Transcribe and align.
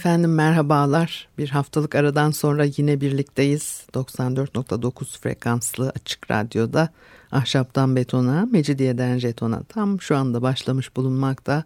Efendim 0.00 0.34
merhabalar. 0.34 1.28
Bir 1.38 1.48
haftalık 1.48 1.94
aradan 1.94 2.30
sonra 2.30 2.64
yine 2.76 3.00
birlikteyiz. 3.00 3.82
94.9 3.94 5.20
frekanslı 5.20 5.92
açık 5.96 6.30
radyoda 6.30 6.88
ahşaptan 7.32 7.96
betona, 7.96 8.48
mecidiyeden 8.52 9.18
jetona 9.18 9.62
tam 9.62 10.00
şu 10.00 10.16
anda 10.16 10.42
başlamış 10.42 10.96
bulunmakta. 10.96 11.64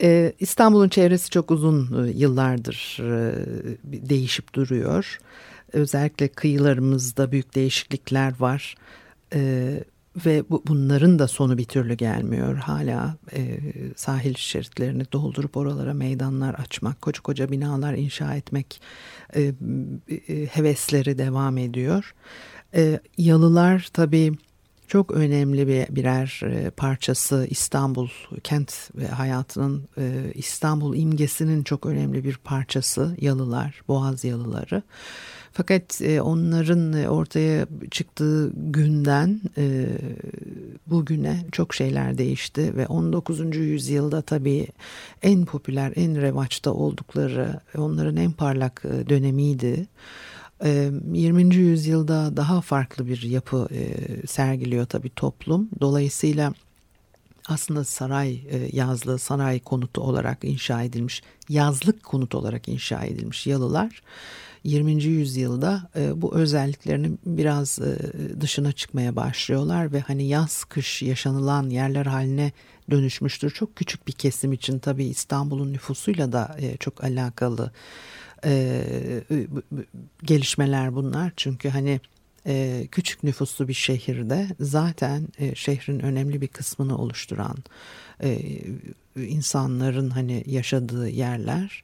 Ee, 0.02 0.34
İstanbul'un 0.40 0.90
çevresi 0.90 1.30
çok 1.30 1.52
uzun 1.52 2.06
e, 2.06 2.10
yıllardır 2.12 2.98
e, 3.00 3.36
değişip 4.10 4.54
duruyor. 4.54 5.20
Özellikle 5.74 6.28
kıyılarımızda 6.28 7.32
büyük 7.32 7.56
değişiklikler 7.56 8.34
var. 8.40 8.76
Ee, 9.34 9.84
ve 10.26 10.44
bu, 10.50 10.64
bunların 10.68 11.20
da 11.20 11.28
sonu 11.28 11.58
bir 11.58 11.66
türlü 11.66 11.94
gelmiyor. 11.94 12.56
Hala 12.58 13.16
e, 13.34 13.60
sahil 13.96 14.34
şeritlerini 14.34 15.04
doldurup 15.12 15.58
oralara 15.58 15.94
meydanlar 15.94 16.54
açmak, 16.54 17.02
koca 17.02 17.22
koca 17.22 17.52
binalar 17.52 17.94
inşa 17.94 18.36
etmek 18.36 18.82
e, 19.36 19.42
e, 20.28 20.46
hevesleri 20.46 21.18
devam 21.18 21.58
ediyor. 21.58 22.14
E, 22.76 23.00
yalılar 23.18 23.90
tabii 23.94 24.34
çok 24.88 25.12
önemli 25.12 25.68
bir 25.68 25.96
birer 25.96 26.42
e, 26.44 26.70
parçası 26.70 27.48
İstanbul 27.50 28.10
kent 28.44 28.90
ve 28.96 29.08
hayatının 29.08 29.90
e, 29.98 30.32
İstanbul 30.34 30.96
imgesinin 30.96 31.64
çok 31.64 31.86
önemli 31.86 32.24
bir 32.24 32.38
parçası 32.38 33.16
yalılar, 33.22 33.82
Boğaz 33.88 34.24
yalıları. 34.24 34.84
Fakat 35.54 36.02
e, 36.02 36.22
onların 36.22 36.94
e, 36.94 37.10
ortaya 37.10 37.68
çıktığı 37.92 38.52
günden 38.56 39.42
e, 39.58 39.88
bugüne 40.88 41.46
çok 41.52 41.74
şeyler 41.74 42.18
değişti 42.18 42.78
ve 42.78 42.88
19. 42.88 43.56
yüzyılda 43.56 44.22
tabii 44.22 44.68
en 45.22 45.46
popüler, 45.46 45.94
en 45.96 46.22
revaçta 46.22 46.72
oldukları, 46.72 47.60
onların 47.78 48.18
en 48.18 48.32
parlak 48.32 48.84
dönemiydi. 48.84 49.88
20. 50.64 51.56
E, 51.56 51.58
yüzyılda 51.58 52.38
daha 52.38 52.62
farklı 52.62 53.08
bir 53.08 53.22
yapı 53.22 53.68
sergiliyor 54.28 54.86
tabii 54.86 55.10
toplum. 55.10 55.70
Dolayısıyla 55.82 56.54
aslında 57.48 57.84
saray 57.84 58.42
yazlığı, 58.72 59.20
saray 59.20 59.60
konutu 59.60 60.02
olarak 60.02 60.38
inşa 60.44 60.84
edilmiş, 60.84 61.24
yazlık 61.50 62.04
konut 62.04 62.36
olarak 62.36 62.68
inşa 62.68 63.04
edilmiş 63.04 63.48
yalılar 63.48 64.02
20. 64.64 65.04
yüzyılda 65.04 65.90
e, 65.96 66.22
bu 66.22 66.36
özelliklerini 66.36 67.12
biraz 67.26 67.80
e, 67.80 67.98
dışına 68.42 68.72
çıkmaya 68.72 69.16
başlıyorlar 69.16 69.94
ve 69.94 70.00
hani 70.00 70.28
yaz 70.28 70.64
kış 70.64 71.02
yaşanılan 71.02 71.70
yerler 71.70 72.06
haline 72.06 72.52
dönüşmüştür. 72.92 73.52
Çok 73.52 73.76
küçük 73.76 74.08
bir 74.08 74.12
kesim 74.12 74.54
için 74.54 74.80
tabii 74.80 75.06
İstanbul'un 75.06 75.74
nüfusuyla 75.74 76.32
da 76.32 76.58
e, 76.60 76.78
çok 76.78 77.04
alakalı 77.04 77.72
e, 78.46 78.84
gelişmeler 80.24 80.96
bunlar. 80.96 81.32
Çünkü 81.38 81.70
hani 81.70 82.02
e, 82.48 82.88
küçük 82.92 83.24
nüfuslu 83.24 83.68
bir 83.68 83.74
şehirde 83.74 84.48
zaten 84.60 85.28
e, 85.40 85.56
şehrin 85.56 86.00
önemli 86.00 86.42
bir 86.42 86.48
kısmını 86.48 86.98
oluşturan 86.98 87.58
e, 88.24 88.40
insanların 89.16 90.10
hani 90.10 90.44
yaşadığı 90.48 91.10
yerler 91.10 91.84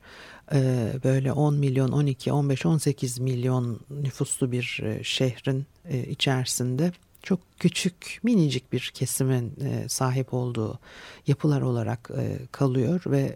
ee, 0.53 0.93
böyle 1.03 1.31
10 1.31 1.55
milyon, 1.55 1.91
12, 1.91 2.31
15, 2.31 2.65
18 2.65 3.19
milyon 3.19 3.79
nüfuslu 3.89 4.51
bir 4.51 4.81
e, 4.83 5.03
şehrin 5.03 5.65
e, 5.89 6.03
içerisinde 6.03 6.91
çok 7.23 7.39
küçük 7.59 8.19
minicik 8.23 8.73
bir 8.73 8.91
kesimin 8.93 9.53
e, 9.61 9.89
sahip 9.89 10.33
olduğu 10.33 10.79
yapılar 11.27 11.61
olarak 11.61 12.11
kalıyor 12.51 13.01
ve 13.05 13.35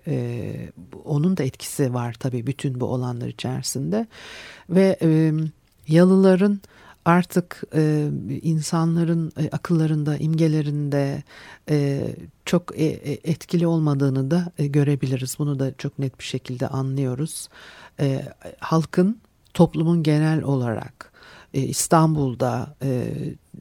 onun 1.06 1.38
da 1.38 1.44
etkisi 1.44 1.94
var 1.94 2.16
tabii 2.20 2.48
bütün 2.48 2.80
bu 2.80 2.86
olanlar 2.86 3.28
içerisinde 3.28 4.08
ve 4.70 5.00
yalıların 5.88 6.62
artık 7.06 7.64
e, 7.76 8.10
insanların 8.42 9.32
e, 9.38 9.50
akıllarında, 9.50 10.18
imgelerinde 10.18 11.24
e, 11.70 12.08
çok 12.46 12.80
e, 12.80 12.86
e, 12.86 13.32
etkili 13.32 13.68
olmadığını 13.68 14.32
da 14.32 14.52
e, 14.58 14.68
görebiliriz. 14.68 15.36
Bunu 15.40 15.60
da 15.60 15.74
çok 15.78 16.00
net 16.00 16.20
bir 16.20 16.24
şekilde 16.24 16.68
anlıyoruz. 16.68 17.50
E, 18.00 18.26
halkın, 18.60 19.22
toplumun 19.54 20.04
genel 20.04 20.44
olarak 20.44 21.12
e, 21.54 21.62
İstanbul'da 21.62 22.76
e, 22.84 23.14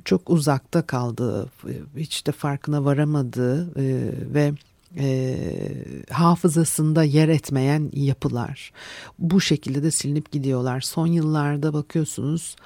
çok 0.05 0.31
uzakta 0.31 0.82
kaldığı, 0.82 1.44
e, 1.44 1.72
hiç 1.97 2.26
de 2.26 2.32
farkına 2.32 2.84
varamadığı 2.84 3.81
e, 3.81 4.12
ve 4.34 4.53
e, 4.98 5.36
hafızasında 6.10 7.04
yer 7.04 7.28
etmeyen 7.28 7.91
yapılar. 7.92 8.72
Bu 9.19 9.41
şekilde 9.41 9.82
de 9.82 9.91
silinip 9.91 10.32
gidiyorlar. 10.32 10.81
Son 10.81 11.06
yıllarda 11.06 11.72
bakıyorsunuz 11.72 12.56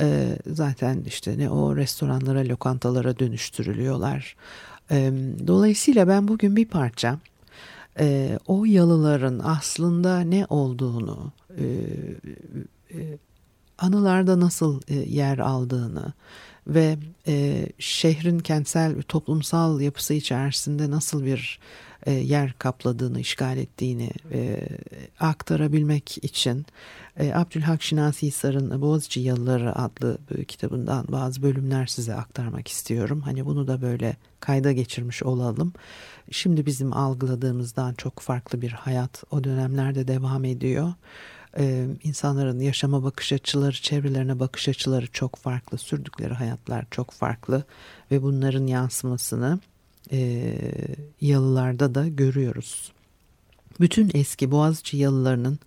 e, 0.00 0.38
zaten 0.46 1.02
işte 1.06 1.38
ne 1.38 1.50
o 1.50 1.76
restoranlara, 1.76 2.48
lokantalara 2.48 3.18
dönüştürülüyorlar. 3.18 4.36
E, 4.90 5.12
dolayısıyla 5.46 6.08
ben 6.08 6.28
bugün 6.28 6.56
bir 6.56 6.68
parça 6.68 7.18
e, 8.00 8.38
o 8.46 8.64
yalıların 8.64 9.40
aslında 9.44 10.20
ne 10.20 10.46
olduğunu, 10.48 11.32
e, 11.58 11.64
e, 12.94 13.18
anılarda 13.78 14.40
nasıl 14.40 14.80
e, 14.88 14.94
yer 14.94 15.38
aldığını 15.38 16.12
ve 16.68 16.96
e, 17.26 17.66
şehrin 17.78 18.38
kentsel 18.38 18.96
ve 18.96 19.02
toplumsal 19.02 19.80
yapısı 19.80 20.14
içerisinde 20.14 20.90
nasıl 20.90 21.24
bir 21.24 21.58
e, 22.06 22.12
yer 22.12 22.52
kapladığını, 22.58 23.20
işgal 23.20 23.56
ettiğini 23.56 24.10
e, 24.32 24.68
aktarabilmek 25.20 26.24
için 26.24 26.66
e, 27.16 27.32
Abdülhak 27.34 27.82
Şinasi 27.82 28.26
Hisar'ın 28.26 28.80
Boğaziçi 28.80 29.20
Yalıları 29.20 29.78
adlı 29.78 30.18
kitabından 30.48 31.06
bazı 31.08 31.42
bölümler 31.42 31.86
size 31.86 32.14
aktarmak 32.14 32.68
istiyorum. 32.68 33.20
Hani 33.20 33.46
bunu 33.46 33.68
da 33.68 33.82
böyle 33.82 34.16
kayda 34.40 34.72
geçirmiş 34.72 35.22
olalım. 35.22 35.72
Şimdi 36.30 36.66
bizim 36.66 36.92
algıladığımızdan 36.92 37.94
çok 37.94 38.20
farklı 38.20 38.60
bir 38.60 38.70
hayat 38.70 39.24
o 39.30 39.44
dönemlerde 39.44 40.08
devam 40.08 40.44
ediyor. 40.44 40.92
Ee, 41.58 41.86
insanların 42.02 42.60
yaşama 42.60 43.04
bakış 43.04 43.32
açıları, 43.32 43.74
çevrelerine 43.74 44.40
bakış 44.40 44.68
açıları 44.68 45.06
çok 45.06 45.36
farklı, 45.36 45.78
sürdükleri 45.78 46.34
hayatlar 46.34 46.84
çok 46.90 47.10
farklı 47.10 47.64
ve 48.10 48.22
bunların 48.22 48.66
yansımasını 48.66 49.60
e, 50.12 50.54
yalılarda 51.20 51.94
da 51.94 52.08
görüyoruz. 52.08 52.92
Bütün 53.80 54.10
eski 54.14 54.50
Boğaziçi 54.50 54.96
yalılarının 54.96 55.58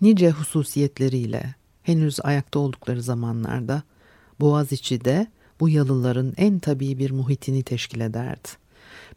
nice 0.00 0.30
hususiyetleriyle 0.30 1.54
henüz 1.82 2.18
ayakta 2.22 2.58
oldukları 2.58 3.02
zamanlarda 3.02 3.82
Boğaziçi'de 4.40 5.26
bu 5.60 5.68
yalıların 5.68 6.32
en 6.36 6.58
tabii 6.58 6.98
bir 6.98 7.10
muhitini 7.10 7.62
teşkil 7.62 8.00
ederdi. 8.00 8.48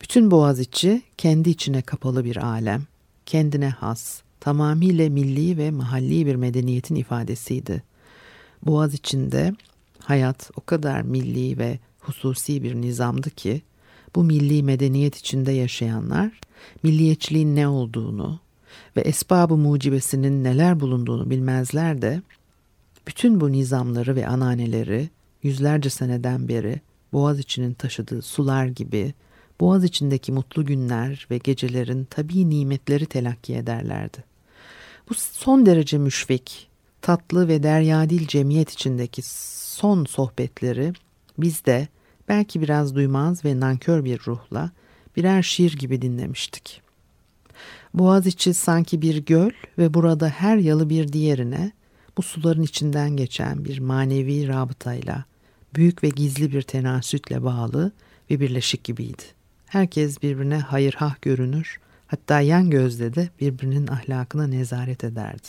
Bütün 0.01 0.31
Boğaziçi 0.31 1.01
kendi 1.17 1.49
içine 1.49 1.81
kapalı 1.81 2.25
bir 2.25 2.45
alem, 2.45 2.83
kendine 3.25 3.69
has, 3.69 4.21
tamamıyla 4.45 5.09
milli 5.09 5.57
ve 5.57 5.71
mahalli 5.71 6.25
bir 6.25 6.35
medeniyetin 6.35 6.95
ifadesiydi. 6.95 7.83
Boğaz 8.65 8.93
içinde 8.93 9.53
hayat 9.99 10.51
o 10.55 10.61
kadar 10.61 11.01
milli 11.01 11.57
ve 11.57 11.79
hususi 11.99 12.63
bir 12.63 12.75
nizamdı 12.75 13.29
ki 13.29 13.61
bu 14.15 14.23
milli 14.23 14.63
medeniyet 14.63 15.15
içinde 15.15 15.51
yaşayanlar 15.51 16.39
milliyetçiliğin 16.83 17.55
ne 17.55 17.67
olduğunu 17.67 18.39
ve 18.97 19.01
esbabı 19.01 19.57
mucibesinin 19.57 20.43
neler 20.43 20.79
bulunduğunu 20.79 21.29
bilmezler 21.29 22.01
de 22.01 22.21
bütün 23.07 23.41
bu 23.41 23.51
nizamları 23.51 24.15
ve 24.15 24.27
ananeleri 24.27 25.09
yüzlerce 25.43 25.89
seneden 25.89 26.47
beri 26.47 26.81
boğaz 27.13 27.39
içinin 27.39 27.73
taşıdığı 27.73 28.21
sular 28.21 28.65
gibi 28.65 29.13
boğaz 29.59 29.83
içindeki 29.83 30.31
mutlu 30.31 30.65
günler 30.65 31.27
ve 31.31 31.37
gecelerin 31.37 32.07
tabii 32.09 32.49
nimetleri 32.49 33.05
telakki 33.05 33.55
ederlerdi. 33.55 34.34
Bu 35.09 35.13
son 35.13 35.65
derece 35.65 35.97
müşfik, 35.97 36.69
tatlı 37.01 37.47
ve 37.47 37.63
deryadil 37.63 38.27
cemiyet 38.27 38.71
içindeki 38.71 39.21
son 39.75 40.05
sohbetleri 40.05 40.93
bizde 41.37 41.87
belki 42.27 42.61
biraz 42.61 42.95
duymaz 42.95 43.45
ve 43.45 43.59
nankör 43.59 44.05
bir 44.05 44.19
ruhla 44.27 44.71
birer 45.15 45.43
şiir 45.43 45.77
gibi 45.77 46.01
dinlemiştik. 46.01 46.81
Boğaziçi 47.93 48.53
sanki 48.53 49.01
bir 49.01 49.25
göl 49.25 49.51
ve 49.77 49.93
burada 49.93 50.29
her 50.29 50.57
yalı 50.57 50.89
bir 50.89 51.13
diğerine 51.13 51.71
bu 52.17 52.21
suların 52.21 52.63
içinden 52.63 53.09
geçen 53.09 53.65
bir 53.65 53.79
manevi 53.79 54.47
rabıtayla, 54.47 55.25
büyük 55.75 56.03
ve 56.03 56.09
gizli 56.09 56.53
bir 56.53 56.61
tenasütle 56.61 57.43
bağlı 57.43 57.91
ve 58.31 58.39
birleşik 58.39 58.83
gibiydi. 58.83 59.23
Herkes 59.65 60.21
birbirine 60.21 60.57
hayırhah 60.57 61.21
görünür, 61.21 61.79
hatta 62.07 62.41
yan 62.41 62.69
gözle 62.69 63.15
de 63.15 63.29
birbirinin 63.41 63.87
ahlakına 63.87 64.47
nezaret 64.47 65.03
ederdi. 65.03 65.47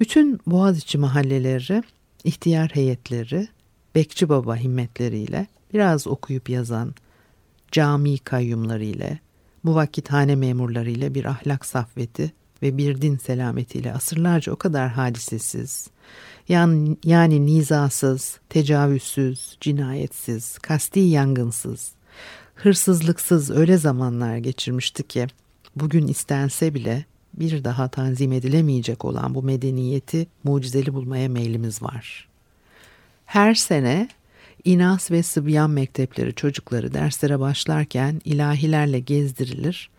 Bütün 0.00 0.40
Boğaziçi 0.46 0.98
mahalleleri, 0.98 1.82
ihtiyar 2.24 2.70
heyetleri, 2.74 3.48
bekçi 3.94 4.28
baba 4.28 4.56
himmetleriyle, 4.56 5.46
biraz 5.74 6.06
okuyup 6.06 6.48
yazan, 6.48 6.94
cami 7.72 8.18
kayyumlarıyla, 8.18 9.18
bu 9.64 9.74
vakit 9.74 10.08
hane 10.12 10.36
memurlarıyla 10.36 11.14
bir 11.14 11.24
ahlak 11.24 11.66
safveti 11.66 12.32
ve 12.62 12.78
bir 12.78 13.02
din 13.02 13.16
selametiyle 13.16 13.92
asırlarca 13.92 14.52
o 14.52 14.56
kadar 14.56 14.88
hadisesiz, 14.88 15.90
yani, 16.48 16.96
yani 17.04 17.46
nizasız, 17.46 18.38
tecavüzsüz, 18.48 19.56
cinayetsiz, 19.60 20.58
kasti 20.58 21.00
yangınsız, 21.00 21.92
hırsızlıksız 22.62 23.50
öyle 23.50 23.76
zamanlar 23.76 24.36
geçirmişti 24.36 25.02
ki 25.08 25.26
bugün 25.76 26.06
istense 26.06 26.74
bile 26.74 27.04
bir 27.34 27.64
daha 27.64 27.88
tanzim 27.88 28.32
edilemeyecek 28.32 29.04
olan 29.04 29.34
bu 29.34 29.42
medeniyeti 29.42 30.26
mucizeli 30.44 30.94
bulmaya 30.94 31.28
meylimiz 31.28 31.82
var. 31.82 32.28
Her 33.26 33.54
sene 33.54 34.08
İnas 34.64 35.10
ve 35.10 35.22
Sıbyan 35.22 35.70
mektepleri 35.70 36.34
çocukları 36.34 36.94
derslere 36.94 37.40
başlarken 37.40 38.20
ilahilerle 38.24 39.00
gezdirilir 39.00 39.90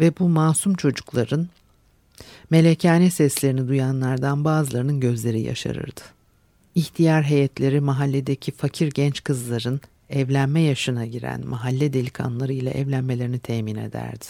ve 0.00 0.18
bu 0.18 0.28
masum 0.28 0.74
çocukların 0.74 1.48
melekane 2.50 3.10
seslerini 3.10 3.68
duyanlardan 3.68 4.44
bazılarının 4.44 5.00
gözleri 5.00 5.40
yaşarırdı. 5.40 6.00
İhtiyar 6.74 7.22
heyetleri 7.22 7.80
mahalledeki 7.80 8.52
fakir 8.52 8.90
genç 8.90 9.24
kızların 9.24 9.80
evlenme 10.12 10.60
yaşına 10.60 11.06
giren 11.06 11.46
mahalle 11.46 11.92
delikanlıları 11.92 12.52
ile 12.52 12.70
evlenmelerini 12.70 13.38
temin 13.38 13.76
ederdi. 13.76 14.24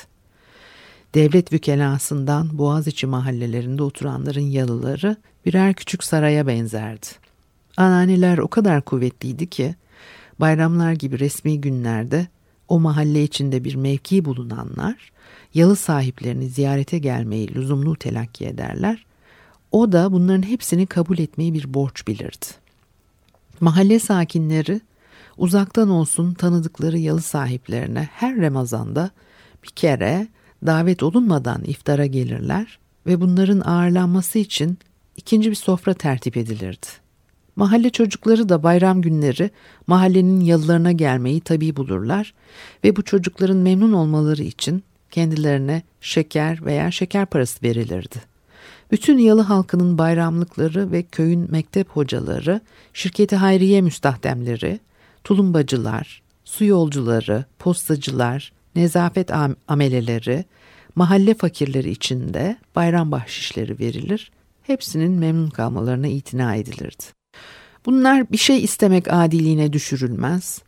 Devlet 1.14 1.52
vükelasından 1.52 2.58
Boğaziçi 2.58 3.06
mahallelerinde 3.06 3.82
oturanların 3.82 4.40
yalıları 4.40 5.16
birer 5.46 5.74
küçük 5.74 6.04
saraya 6.04 6.46
benzerdi. 6.46 7.06
Ananeler 7.76 8.38
o 8.38 8.48
kadar 8.48 8.82
kuvvetliydi 8.82 9.46
ki 9.46 9.74
bayramlar 10.40 10.92
gibi 10.92 11.18
resmi 11.18 11.60
günlerde 11.60 12.26
o 12.68 12.80
mahalle 12.80 13.22
içinde 13.22 13.64
bir 13.64 13.74
mevki 13.74 14.24
bulunanlar 14.24 15.12
yalı 15.54 15.76
sahiplerini 15.76 16.48
ziyarete 16.48 16.98
gelmeyi 16.98 17.54
lüzumlu 17.54 17.96
telakki 17.96 18.46
ederler. 18.46 19.06
O 19.72 19.92
da 19.92 20.12
bunların 20.12 20.42
hepsini 20.48 20.86
kabul 20.86 21.18
etmeyi 21.18 21.54
bir 21.54 21.74
borç 21.74 22.08
bilirdi. 22.08 22.46
Mahalle 23.60 23.98
sakinleri 23.98 24.80
uzaktan 25.36 25.90
olsun 25.90 26.34
tanıdıkları 26.34 26.98
yalı 26.98 27.22
sahiplerine 27.22 28.08
her 28.12 28.36
Ramazan'da 28.36 29.10
bir 29.64 29.68
kere 29.68 30.28
davet 30.66 31.02
olunmadan 31.02 31.64
iftara 31.64 32.06
gelirler 32.06 32.78
ve 33.06 33.20
bunların 33.20 33.60
ağırlanması 33.60 34.38
için 34.38 34.78
ikinci 35.16 35.50
bir 35.50 35.54
sofra 35.56 35.94
tertip 35.94 36.36
edilirdi. 36.36 36.86
Mahalle 37.56 37.90
çocukları 37.90 38.48
da 38.48 38.62
bayram 38.62 39.02
günleri 39.02 39.50
mahallenin 39.86 40.40
yalılarına 40.40 40.92
gelmeyi 40.92 41.40
tabi 41.40 41.76
bulurlar 41.76 42.34
ve 42.84 42.96
bu 42.96 43.02
çocukların 43.02 43.56
memnun 43.56 43.92
olmaları 43.92 44.42
için 44.42 44.82
kendilerine 45.10 45.82
şeker 46.00 46.64
veya 46.64 46.90
şeker 46.90 47.26
parası 47.26 47.62
verilirdi. 47.62 48.32
Bütün 48.90 49.18
yalı 49.18 49.40
halkının 49.40 49.98
bayramlıkları 49.98 50.92
ve 50.92 51.02
köyün 51.02 51.50
mektep 51.50 51.88
hocaları, 51.88 52.60
şirketi 52.92 53.36
hayriye 53.36 53.80
müstahdemleri, 53.80 54.80
tulumbacılar, 55.24 56.22
su 56.44 56.64
yolcuları, 56.64 57.44
postacılar, 57.58 58.52
nezafet 58.76 59.30
ameleleri, 59.68 60.44
mahalle 60.94 61.34
fakirleri 61.34 61.90
için 61.90 62.34
de 62.34 62.56
bayram 62.76 63.12
bahşişleri 63.12 63.78
verilir, 63.78 64.30
hepsinin 64.62 65.12
memnun 65.12 65.50
kalmalarına 65.50 66.06
itina 66.06 66.54
edilirdi. 66.54 67.04
Bunlar 67.86 68.32
bir 68.32 68.36
şey 68.36 68.64
istemek 68.64 69.12
adiliğine 69.12 69.72
düşürülmez, 69.72 70.62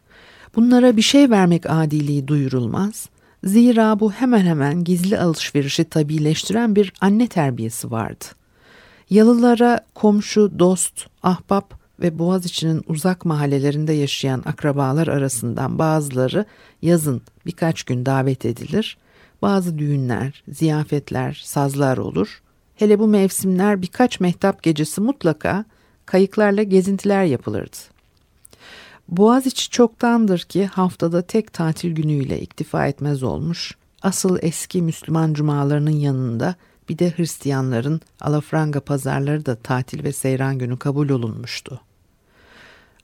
bunlara 0.57 0.97
bir 0.97 1.03
şey 1.03 1.31
vermek 1.31 1.71
adiliği 1.71 2.29
duyurulmaz, 2.29 3.09
Zira 3.45 4.01
bu 4.01 4.13
hemen 4.13 4.41
hemen 4.41 4.85
gizli 4.85 5.19
alışverişi 5.19 5.85
tabileştiren 5.85 6.77
bir 6.77 6.93
anne 7.01 7.27
terbiyesi 7.27 7.91
vardı. 7.91 8.25
Yalılara 9.11 9.81
komşu, 9.95 10.59
dost, 10.59 11.07
ahbap 11.23 11.84
ve 12.01 12.19
Boğaziçi'nin 12.19 12.83
uzak 12.89 13.25
mahallelerinde 13.25 13.93
yaşayan 13.93 14.43
akrabalar 14.47 15.07
arasından 15.07 15.79
bazıları 15.79 16.45
yazın 16.83 17.23
birkaç 17.47 17.83
gün 17.83 18.07
davet 18.07 18.45
edilir. 18.45 18.97
Bazı 19.43 19.79
düğünler, 19.79 20.43
ziyafetler, 20.49 21.43
sazlar 21.45 21.97
olur. 21.97 22.43
Hele 22.77 22.99
bu 22.99 23.07
mevsimler 23.07 23.83
birkaç 23.83 24.21
mehtap 24.21 24.63
gecesi 24.63 25.01
mutlaka 25.01 25.65
kayıklarla 26.07 26.63
gezintiler 26.63 27.25
yapılırdı. 27.25 27.77
Boğaziçi 29.09 29.71
çoktandır 29.71 30.39
ki 30.39 30.67
haftada 30.67 31.23
tek 31.23 31.53
tatil 31.53 31.95
günüyle 31.95 32.41
iktifa 32.41 32.87
etmez 32.87 33.23
olmuş. 33.23 33.75
Asıl 34.03 34.39
eski 34.43 34.83
Müslüman 34.83 35.35
cumalarının 35.35 35.91
yanında 35.91 36.55
bir 36.89 36.99
de 36.99 37.13
Hristiyanların 37.17 38.01
alafranga 38.21 38.81
pazarları 38.81 39.47
da 39.47 39.55
tatil 39.55 40.05
ve 40.05 40.13
seyran 40.13 40.59
günü 40.59 40.79
kabul 40.79 41.09
olunmuştu. 41.09 41.81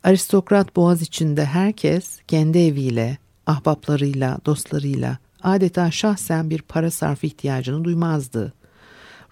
Aristokrat 0.04 0.76
boğaz 0.76 1.02
içinde 1.02 1.44
herkes 1.44 2.20
kendi 2.28 2.58
eviyle, 2.58 3.18
ahbaplarıyla, 3.46 4.38
dostlarıyla 4.46 5.18
adeta 5.42 5.90
şahsen 5.90 6.50
bir 6.50 6.62
para 6.62 6.90
sarfı 6.90 7.26
ihtiyacını 7.26 7.84
duymazdı. 7.84 8.52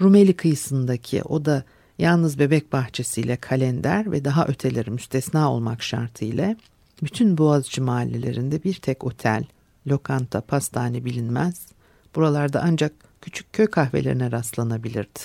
Rumeli 0.00 0.36
kıyısındaki 0.36 1.22
o 1.22 1.44
da 1.44 1.64
yalnız 1.98 2.38
bebek 2.38 2.72
bahçesiyle 2.72 3.36
kalender 3.36 4.12
ve 4.12 4.24
daha 4.24 4.46
öteleri 4.46 4.90
müstesna 4.90 5.52
olmak 5.52 5.82
şartıyla 5.82 6.56
bütün 7.02 7.38
Boğaziçi 7.38 7.80
mahallelerinde 7.80 8.64
bir 8.64 8.74
tek 8.74 9.04
otel, 9.04 9.44
lokanta, 9.86 10.40
pastane 10.40 11.04
bilinmez. 11.04 11.66
Buralarda 12.14 12.62
ancak 12.64 12.92
küçük 13.22 13.52
köy 13.52 13.66
kahvelerine 13.66 14.30
rastlanabilirdi. 14.30 15.18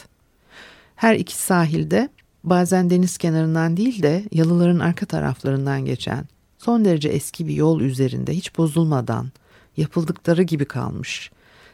Her 0.96 1.16
iki 1.16 1.38
sahilde 1.38 2.10
bazen 2.44 2.90
deniz 2.90 3.18
kenarından 3.18 3.78
değil 3.78 4.04
de 4.04 4.24
yalıların 4.32 4.80
arka 4.80 5.06
taraflarından 5.06 5.86
geçen 5.86 6.26
son 6.58 6.86
derece 6.86 7.10
eski 7.10 7.48
bir 7.48 7.54
yol 7.54 7.82
üzerinde 7.82 8.34
hiç 8.34 8.58
bozulmadan 8.58 9.32
yapıldıkları 9.78 10.44
gibi 10.44 10.66
kalmış. 10.66 11.32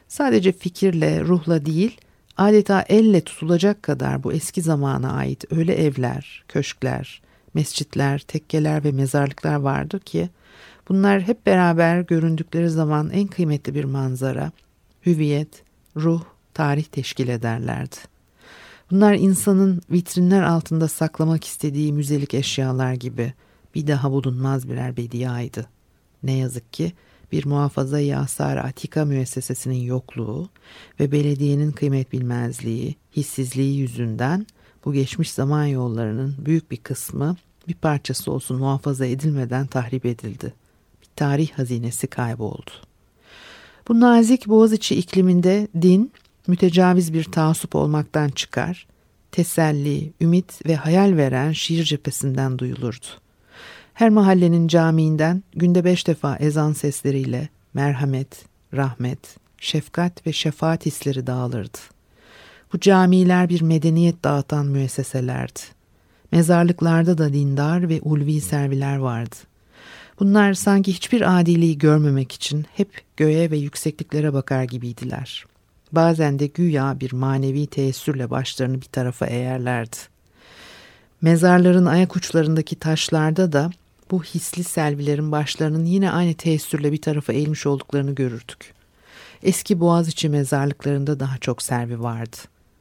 Sadece 0.07 0.51
fikirle, 0.51 1.21
ruhla 1.23 1.65
değil, 1.65 1.97
adeta 2.37 2.85
elle 2.89 3.21
tutulacak 3.21 3.83
kadar 3.83 4.23
bu 4.23 4.33
eski 4.33 4.61
zamana 4.61 5.11
ait 5.11 5.45
öyle 5.51 5.75
evler, 5.75 6.43
köşkler, 6.47 7.21
mescitler, 7.53 8.19
tekkeler 8.19 8.83
ve 8.83 8.91
mezarlıklar 8.91 9.55
vardı 9.55 9.99
ki 9.99 10.29
bunlar 10.89 11.21
hep 11.21 11.45
beraber 11.45 12.01
göründükleri 12.01 12.69
zaman 12.69 13.09
en 13.09 13.27
kıymetli 13.27 13.75
bir 13.75 13.83
manzara, 13.83 14.51
hüviyet, 15.05 15.63
ruh, 15.95 16.21
tarih 16.53 16.83
teşkil 16.83 17.27
ederlerdi. 17.27 17.95
Bunlar 18.91 19.13
insanın 19.13 19.81
vitrinler 19.91 20.41
altında 20.41 20.87
saklamak 20.87 21.43
istediği 21.43 21.93
müzelik 21.93 22.33
eşyalar 22.33 22.93
gibi 22.93 23.33
bir 23.75 23.87
daha 23.87 24.11
bulunmaz 24.11 24.69
birer 24.69 24.97
bediyaydı. 24.97 25.65
Ne 26.23 26.37
yazık 26.37 26.73
ki 26.73 26.93
bir 27.31 27.45
muhafaza-i 27.45 28.15
asar 28.15 28.57
atika 28.57 29.05
müessesesinin 29.05 29.81
yokluğu 29.81 30.49
ve 30.99 31.11
belediyenin 31.11 31.71
kıymet 31.71 32.11
bilmezliği, 32.11 32.95
hissizliği 33.15 33.77
yüzünden 33.77 34.47
bu 34.85 34.93
geçmiş 34.93 35.31
zaman 35.31 35.65
yollarının 35.65 36.35
büyük 36.45 36.71
bir 36.71 36.77
kısmı 36.77 37.35
bir 37.67 37.73
parçası 37.73 38.31
olsun 38.31 38.57
muhafaza 38.57 39.05
edilmeden 39.05 39.67
tahrip 39.67 40.05
edildi. 40.05 40.53
Bir 41.01 41.07
tarih 41.15 41.51
hazinesi 41.51 42.07
kayboldu. 42.07 42.88
Bu 43.89 43.99
nazik 43.99 44.47
Boğaziçi 44.47 44.95
ikliminde 44.95 45.67
din 45.81 46.11
mütecaviz 46.47 47.13
bir 47.13 47.23
taassup 47.23 47.75
olmaktan 47.75 48.29
çıkar, 48.29 48.87
teselli, 49.31 50.13
ümit 50.21 50.65
ve 50.65 50.75
hayal 50.75 51.17
veren 51.17 51.51
şiir 51.51 51.83
cephesinden 51.83 52.59
duyulurdu. 52.59 53.05
Her 53.93 54.09
mahallenin 54.09 54.67
camiinden 54.67 55.43
günde 55.53 55.83
beş 55.83 56.07
defa 56.07 56.35
ezan 56.35 56.73
sesleriyle 56.73 57.49
merhamet, 57.73 58.45
rahmet, 58.73 59.37
şefkat 59.57 60.27
ve 60.27 60.33
şefaat 60.33 60.85
hisleri 60.85 61.27
dağılırdı. 61.27 61.77
Bu 62.73 62.79
camiler 62.79 63.49
bir 63.49 63.61
medeniyet 63.61 64.23
dağıtan 64.23 64.65
müesseselerdi. 64.65 65.59
Mezarlıklarda 66.31 67.17
da 67.17 67.33
dindar 67.33 67.89
ve 67.89 67.99
ulvi 68.01 68.41
serviler 68.41 68.97
vardı. 68.97 69.35
Bunlar 70.19 70.53
sanki 70.53 70.93
hiçbir 70.93 71.39
adiliği 71.39 71.77
görmemek 71.77 72.31
için 72.31 72.65
hep 72.75 73.01
göğe 73.17 73.51
ve 73.51 73.57
yüksekliklere 73.57 74.33
bakar 74.33 74.63
gibiydiler. 74.63 75.45
Bazen 75.91 76.39
de 76.39 76.47
güya 76.47 76.99
bir 76.99 77.13
manevi 77.13 77.67
teessürle 77.67 78.29
başlarını 78.29 78.81
bir 78.81 78.85
tarafa 78.85 79.25
eğerlerdi. 79.25 79.97
Mezarların 81.21 81.85
ayak 81.85 82.15
uçlarındaki 82.15 82.75
taşlarda 82.75 83.51
da 83.51 83.71
bu 84.11 84.23
hisli 84.23 84.63
selvilerin 84.63 85.31
başlarının 85.31 85.85
yine 85.85 86.11
aynı 86.11 86.33
teessürle 86.33 86.91
bir 86.91 87.01
tarafa 87.01 87.33
eğilmiş 87.33 87.65
olduklarını 87.65 88.15
görürdük. 88.15 88.73
Eski 89.43 89.79
Boğaziçi 89.79 90.29
mezarlıklarında 90.29 91.19
daha 91.19 91.37
çok 91.37 91.61
servi 91.61 92.03
vardı. 92.03 92.37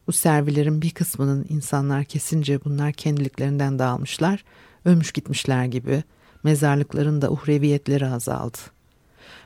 Bu 0.06 0.12
servilerin 0.12 0.82
bir 0.82 0.90
kısmının 0.90 1.46
insanlar 1.48 2.04
kesince 2.04 2.64
bunlar 2.64 2.92
kendiliklerinden 2.92 3.78
dağılmışlar, 3.78 4.44
ölmüş 4.84 5.12
gitmişler 5.12 5.64
gibi 5.64 6.02
mezarlıkların 6.44 7.22
da 7.22 7.30
uhreviyetleri 7.30 8.06
azaldı. 8.06 8.58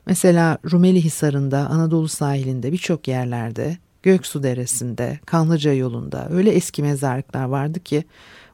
Mesela 0.07 0.59
Rumeli 0.73 1.05
Hisarı'nda, 1.05 1.59
Anadolu 1.59 2.09
sahilinde 2.09 2.73
birçok 2.73 3.09
yerlerde, 3.09 3.77
Göksu 4.03 4.43
Deresi'nde, 4.43 5.21
Kanlıca 5.27 5.73
yolunda 5.73 6.29
öyle 6.31 6.51
eski 6.51 6.83
mezarlıklar 6.83 7.45
vardı 7.45 7.81
ki 7.81 8.05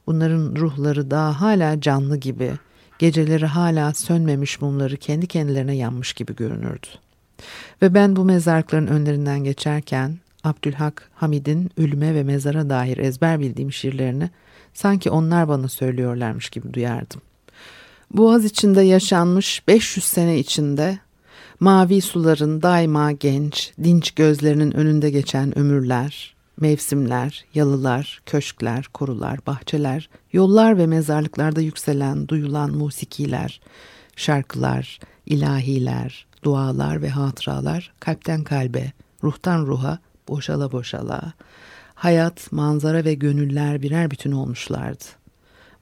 bunların 0.07 0.55
ruhları 0.55 1.11
daha 1.11 1.41
hala 1.41 1.81
canlı 1.81 2.17
gibi, 2.17 2.51
geceleri 2.99 3.45
hala 3.45 3.93
sönmemiş 3.93 4.61
mumları 4.61 4.97
kendi 4.97 5.27
kendilerine 5.27 5.75
yanmış 5.75 6.13
gibi 6.13 6.35
görünürdü. 6.35 6.87
Ve 7.81 7.93
ben 7.93 8.15
bu 8.15 8.25
mezarlıkların 8.25 8.87
önlerinden 8.87 9.43
geçerken 9.43 10.17
Abdülhak 10.43 11.09
Hamid'in 11.15 11.71
ölüme 11.77 12.15
ve 12.15 12.23
mezara 12.23 12.69
dair 12.69 12.97
ezber 12.97 13.39
bildiğim 13.39 13.71
şiirlerini 13.71 14.29
sanki 14.73 15.09
onlar 15.09 15.47
bana 15.47 15.67
söylüyorlarmış 15.67 16.49
gibi 16.49 16.73
duyardım. 16.73 17.21
Boğaz 18.11 18.45
içinde 18.45 18.81
yaşanmış 18.81 19.67
500 19.67 20.05
sene 20.05 20.39
içinde 20.39 20.99
mavi 21.59 22.01
suların 22.01 22.61
daima 22.61 23.11
genç, 23.11 23.73
dinç 23.83 24.11
gözlerinin 24.11 24.71
önünde 24.71 25.09
geçen 25.09 25.57
ömürler, 25.57 26.35
mevsimler, 26.59 27.45
yalılar, 27.53 28.21
köşkler, 28.25 28.85
korular, 28.93 29.39
bahçeler, 29.47 30.09
yollar 30.33 30.77
ve 30.77 30.87
mezarlıklarda 30.87 31.61
yükselen, 31.61 32.27
duyulan 32.27 32.71
musikiler, 32.71 33.61
şarkılar, 34.15 34.99
ilahiler, 35.25 36.27
dualar 36.43 37.01
ve 37.01 37.09
hatıralar 37.09 37.93
kalpten 37.99 38.43
kalbe, 38.43 38.91
ruhtan 39.23 39.65
ruha, 39.65 39.99
boşala 40.27 40.71
boşala, 40.71 41.33
hayat, 41.95 42.51
manzara 42.51 43.05
ve 43.05 43.13
gönüller 43.13 43.81
birer 43.81 44.11
bütün 44.11 44.31
olmuşlardı. 44.31 45.03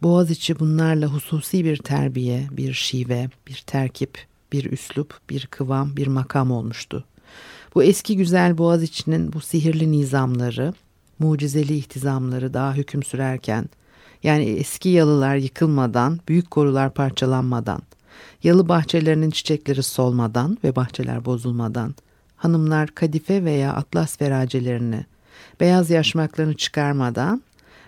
Boğaziçi 0.01 0.59
bunlarla 0.59 1.07
hususi 1.07 1.65
bir 1.65 1.77
terbiye, 1.77 2.47
bir 2.51 2.73
şive, 2.73 3.29
bir 3.47 3.63
terkip, 3.67 4.17
bir 4.51 4.71
üslup, 4.71 5.19
bir 5.29 5.47
kıvam, 5.47 5.95
bir 5.95 6.07
makam 6.07 6.51
olmuştu. 6.51 7.03
Bu 7.75 7.83
eski 7.83 8.17
güzel 8.17 8.57
Boğaziçi'nin 8.57 9.33
bu 9.33 9.41
sihirli 9.41 9.91
nizamları, 9.91 10.73
mucizeli 11.19 11.75
ihtizamları 11.75 12.53
daha 12.53 12.73
hüküm 12.73 13.03
sürerken, 13.03 13.69
yani 14.23 14.43
eski 14.43 14.89
yalılar 14.89 15.35
yıkılmadan, 15.35 16.19
büyük 16.27 16.51
korular 16.51 16.93
parçalanmadan, 16.93 17.81
yalı 18.43 18.69
bahçelerinin 18.69 19.29
çiçekleri 19.29 19.83
solmadan 19.83 20.57
ve 20.63 20.75
bahçeler 20.75 21.25
bozulmadan, 21.25 21.95
hanımlar 22.35 22.87
kadife 22.87 23.45
veya 23.45 23.73
atlas 23.73 24.21
veracelerini, 24.21 25.05
beyaz 25.59 25.89
yaşmaklarını 25.89 26.53
çıkarmadan 26.53 27.41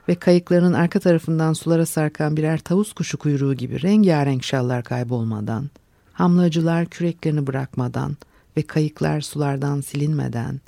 ve 0.10 0.16
kayıklarının 0.16 0.74
arka 0.74 1.00
tarafından 1.00 1.54
sulara 1.54 1.86
sarkan 1.86 2.38
birer 2.38 2.60
tavus 2.60 2.94
kuşu 2.94 3.18
kuyruğu 3.18 3.54
gibi 3.54 3.82
rengarenk 3.82 4.44
şallar 4.44 4.84
kaybolmadan, 4.84 5.70
hamlacılar 6.14 6.86
küreklerini 6.86 7.48
bırakmadan 7.48 8.18
ve 8.58 8.62
kayıklar 8.62 9.22
sulardan 9.22 9.82
silinmeden, 9.82 10.62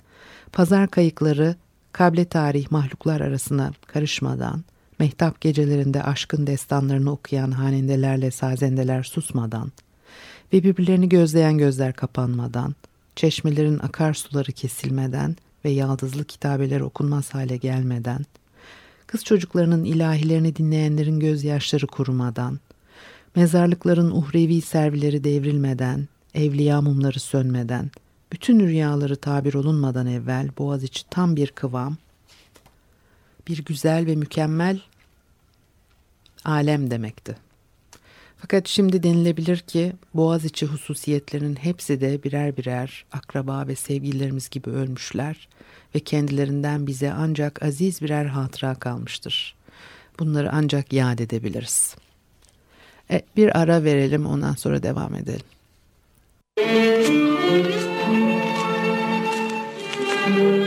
pazar 0.51 0.88
kayıkları 0.88 1.55
kable 1.91 2.25
tarih 2.25 2.71
mahluklar 2.71 3.21
arasına 3.21 3.71
karışmadan, 3.88 4.63
mehtap 5.00 5.41
gecelerinde 5.41 6.03
aşkın 6.03 6.48
destanlarını 6.48 7.12
okuyan 7.12 7.51
hanendelerle 7.51 8.31
sazendeler 8.31 9.03
susmadan 9.03 9.71
ve 10.53 10.63
birbirlerini 10.63 11.10
gözleyen 11.10 11.57
gözler 11.57 11.93
kapanmadan, 11.93 12.75
çeşmelerin 13.15 13.79
akarsuları 13.79 14.51
kesilmeden 14.51 15.36
ve 15.65 15.69
yaldızlı 15.69 16.25
kitabeler 16.25 16.81
okunmaz 16.81 17.33
hale 17.33 17.57
gelmeden, 17.57 18.25
kız 19.11 19.23
çocuklarının 19.23 19.83
ilahilerini 19.83 20.55
dinleyenlerin 20.55 21.19
gözyaşları 21.19 21.87
kurumadan, 21.87 22.59
mezarlıkların 23.35 24.11
uhrevi 24.11 24.61
servileri 24.61 25.23
devrilmeden, 25.23 26.07
evliya 26.33 26.81
mumları 26.81 27.19
sönmeden, 27.19 27.91
bütün 28.31 28.59
rüyaları 28.59 29.15
tabir 29.15 29.53
olunmadan 29.53 30.07
evvel 30.07 30.49
Boğaziçi 30.57 31.09
tam 31.09 31.35
bir 31.35 31.47
kıvam, 31.47 31.97
bir 33.47 33.65
güzel 33.65 34.05
ve 34.05 34.15
mükemmel 34.15 34.81
alem 36.45 36.91
demekti. 36.91 37.37
Fakat 38.41 38.67
şimdi 38.67 39.03
denilebilir 39.03 39.57
ki 39.57 39.93
Boğaziçi 40.13 40.65
hususiyetlerinin 40.65 41.55
hepsi 41.55 42.01
de 42.01 42.24
birer 42.24 42.57
birer 42.57 43.05
akraba 43.12 43.67
ve 43.67 43.75
sevgililerimiz 43.75 44.50
gibi 44.50 44.69
ölmüşler 44.69 45.50
ve 45.95 46.00
kendilerinden 46.00 46.88
bize 46.88 47.12
ancak 47.12 47.63
aziz 47.63 48.01
birer 48.01 48.25
hatıra 48.25 48.75
kalmıştır. 48.75 49.55
Bunları 50.19 50.50
ancak 50.53 50.93
yad 50.93 51.19
edebiliriz. 51.19 51.95
E, 53.12 53.21
bir 53.38 53.60
ara 53.60 53.83
verelim 53.83 54.25
ondan 54.25 54.53
sonra 54.53 54.83
devam 54.83 55.15
edelim. 55.15 55.45
Benim 60.27 60.60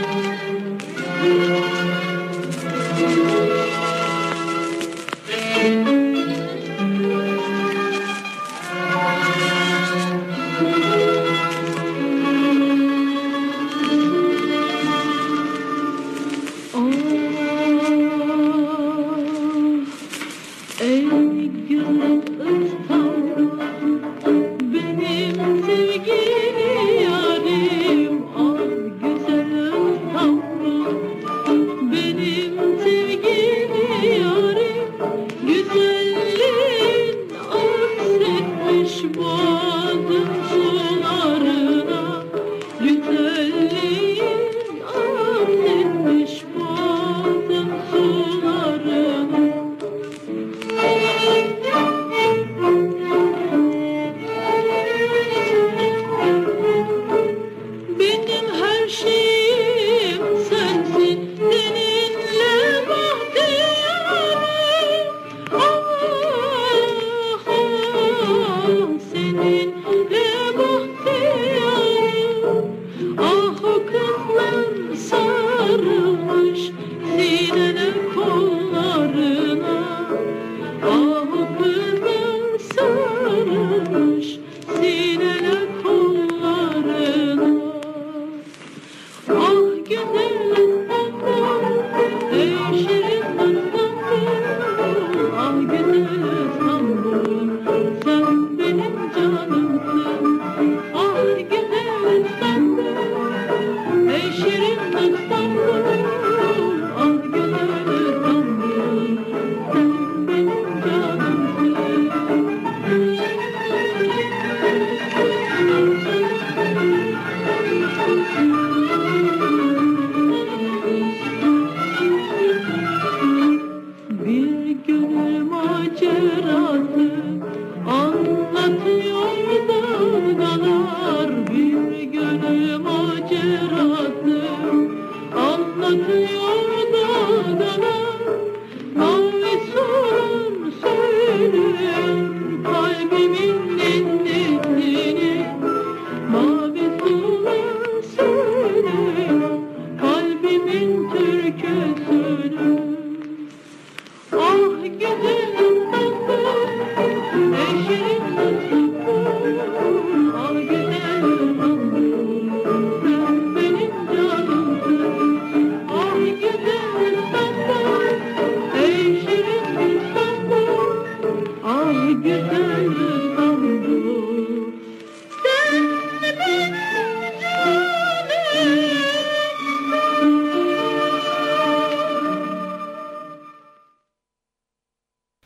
bush. 83.85 84.44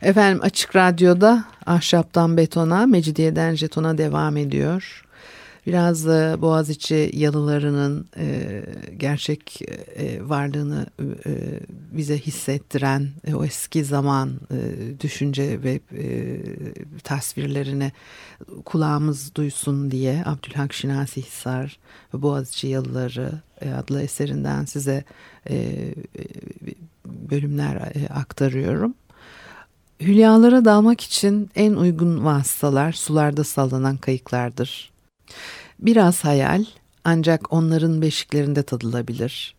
Efendim 0.02 0.40
Açık 0.42 0.76
Radyo'da 0.76 1.44
Ahşaptan 1.66 2.36
Betona, 2.36 2.86
Mecidiyeden 2.86 3.54
Jeton'a 3.54 3.98
devam 3.98 4.36
ediyor. 4.36 5.04
Biraz 5.66 6.06
da 6.06 6.42
Boğaziçi 6.42 7.10
yalılarının 7.14 8.08
e, 8.16 8.62
gerçek 8.96 9.62
e, 9.96 10.28
varlığını 10.28 10.86
e, 11.00 11.32
bize 11.92 12.18
hissettiren 12.18 13.08
e, 13.26 13.34
o 13.34 13.44
eski 13.44 13.84
zaman 13.84 14.30
e, 14.50 15.00
düşünce 15.00 15.62
ve 15.62 15.80
e, 15.92 16.40
tasvirlerini 17.04 17.92
kulağımız 18.64 19.34
duysun 19.34 19.90
diye 19.90 20.22
Abdülhak 20.26 20.72
Şinasi 20.72 21.22
Hisar 21.22 21.78
ve 22.14 22.22
Boğaziçi 22.22 22.66
Yalıları 22.66 23.32
e, 23.60 23.70
adlı 23.70 24.02
eserinden 24.02 24.64
size 24.64 25.04
e, 25.50 25.56
e 25.56 25.94
bölümler 27.30 27.76
e, 27.76 28.08
aktarıyorum. 28.08 28.94
Hülyalara 30.00 30.64
dalmak 30.64 31.00
için 31.00 31.50
en 31.54 31.72
uygun 31.72 32.24
vasıtalar 32.24 32.92
sularda 32.92 33.44
sallanan 33.44 33.96
kayıklardır. 33.96 34.90
Biraz 35.78 36.24
hayal 36.24 36.64
ancak 37.04 37.52
onların 37.52 38.02
beşiklerinde 38.02 38.62
tadılabilir. 38.62 39.54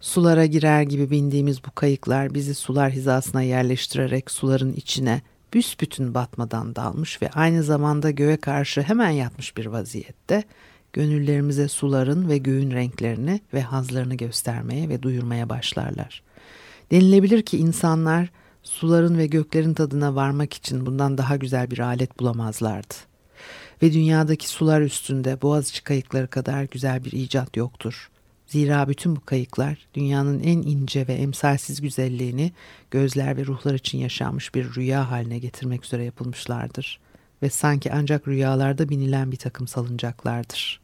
Sulara 0.00 0.46
girer 0.46 0.82
gibi 0.82 1.10
bindiğimiz 1.10 1.64
bu 1.64 1.70
kayıklar 1.70 2.34
bizi 2.34 2.54
sular 2.54 2.90
hizasına 2.90 3.42
yerleştirerek 3.42 4.30
suların 4.30 4.72
içine 4.72 5.22
büsbütün 5.54 6.14
batmadan 6.14 6.76
dalmış 6.76 7.22
ve 7.22 7.30
aynı 7.30 7.62
zamanda 7.62 8.10
göğe 8.10 8.36
karşı 8.36 8.82
hemen 8.82 9.10
yatmış 9.10 9.56
bir 9.56 9.66
vaziyette 9.66 10.44
gönüllerimize 10.92 11.68
suların 11.68 12.28
ve 12.28 12.38
göğün 12.38 12.70
renklerini 12.70 13.40
ve 13.54 13.62
hazlarını 13.62 14.14
göstermeye 14.14 14.88
ve 14.88 15.02
duyurmaya 15.02 15.48
başlarlar. 15.48 16.22
Denilebilir 16.90 17.42
ki 17.42 17.58
insanlar 17.58 18.30
suların 18.62 19.18
ve 19.18 19.26
göklerin 19.26 19.74
tadına 19.74 20.14
varmak 20.14 20.54
için 20.54 20.86
bundan 20.86 21.18
daha 21.18 21.36
güzel 21.36 21.70
bir 21.70 21.78
alet 21.78 22.20
bulamazlardı. 22.20 22.94
Ve 23.82 23.92
dünyadaki 23.92 24.48
sular 24.48 24.80
üstünde 24.80 25.42
Boğaziçi 25.42 25.84
kayıkları 25.84 26.26
kadar 26.26 26.64
güzel 26.64 27.04
bir 27.04 27.12
icat 27.12 27.56
yoktur. 27.56 28.10
Zira 28.46 28.88
bütün 28.88 29.16
bu 29.16 29.20
kayıklar 29.24 29.78
dünyanın 29.94 30.40
en 30.40 30.58
ince 30.58 31.08
ve 31.08 31.12
emsalsiz 31.12 31.80
güzelliğini 31.80 32.52
gözler 32.90 33.36
ve 33.36 33.46
ruhlar 33.46 33.74
için 33.74 33.98
yaşanmış 33.98 34.54
bir 34.54 34.74
rüya 34.74 35.10
haline 35.10 35.38
getirmek 35.38 35.84
üzere 35.84 36.04
yapılmışlardır. 36.04 37.00
Ve 37.42 37.50
sanki 37.50 37.92
ancak 37.92 38.28
rüyalarda 38.28 38.88
binilen 38.88 39.32
bir 39.32 39.36
takım 39.36 39.68
salıncaklardır. 39.68 40.80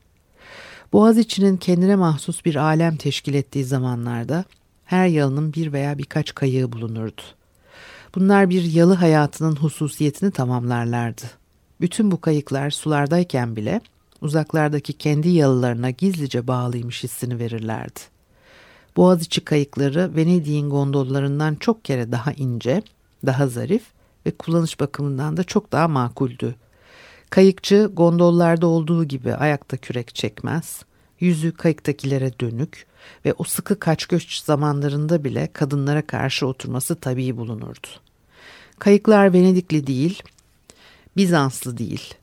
Boğaziçi'nin 0.92 1.56
kendine 1.56 1.96
mahsus 1.96 2.44
bir 2.44 2.56
alem 2.56 2.96
teşkil 2.96 3.34
ettiği 3.34 3.64
zamanlarda 3.64 4.44
her 4.84 5.06
yalının 5.06 5.52
bir 5.52 5.72
veya 5.72 5.98
birkaç 5.98 6.34
kayığı 6.34 6.72
bulunurdu. 6.72 7.22
Bunlar 8.16 8.50
bir 8.50 8.62
yalı 8.62 8.94
hayatının 8.94 9.56
hususiyetini 9.56 10.30
tamamlarlardı. 10.30 11.22
Bütün 11.80 12.10
bu 12.10 12.20
kayıklar 12.20 12.70
sulardayken 12.70 13.56
bile 13.56 13.80
uzaklardaki 14.20 14.92
kendi 14.92 15.28
yalılarına 15.28 15.90
gizlice 15.90 16.46
bağlıymış 16.46 17.04
hissini 17.04 17.38
verirlerdi. 17.38 18.00
Boğaziçi 18.96 19.40
kayıkları 19.40 20.16
Venedik'in 20.16 20.70
gondollarından 20.70 21.54
çok 21.54 21.84
kere 21.84 22.12
daha 22.12 22.32
ince, 22.32 22.82
daha 23.26 23.46
zarif 23.46 23.82
ve 24.26 24.30
kullanış 24.30 24.80
bakımından 24.80 25.36
da 25.36 25.44
çok 25.44 25.72
daha 25.72 25.88
makuldü. 25.88 26.54
Kayıkçı 27.30 27.90
gondollarda 27.94 28.66
olduğu 28.66 29.04
gibi 29.04 29.34
ayakta 29.34 29.76
kürek 29.76 30.14
çekmez, 30.14 30.82
yüzü 31.20 31.52
kayıktakilere 31.52 32.40
dönük 32.40 32.86
ve 33.24 33.34
o 33.38 33.44
sıkı 33.44 33.78
kaç 33.78 34.06
göç 34.06 34.40
zamanlarında 34.40 35.24
bile 35.24 35.48
kadınlara 35.52 36.06
karşı 36.06 36.46
oturması 36.46 36.96
tabii 36.96 37.36
bulunurdu. 37.36 37.86
Kayıklar 38.78 39.32
Venedikli 39.32 39.86
değil, 39.86 40.22
Bizanslı 41.16 41.78
değil, 41.78 42.14